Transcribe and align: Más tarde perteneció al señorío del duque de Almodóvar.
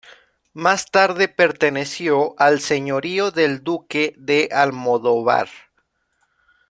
Más 0.55 0.89
tarde 0.89 1.27
perteneció 1.27 2.33
al 2.39 2.59
señorío 2.59 3.29
del 3.29 3.63
duque 3.63 4.15
de 4.17 4.49
Almodóvar. 4.51 5.47